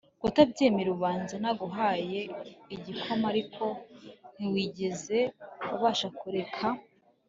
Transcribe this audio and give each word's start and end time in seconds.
kutabyemera 0.21 0.89
ubanza, 0.95 1.33
naguhaye 1.43 2.19
igikoma 2.75 3.25
ariko 3.33 3.63
ntiwigeze 4.35 5.19
ubasha 5.75 6.07
kureka 6.19 6.65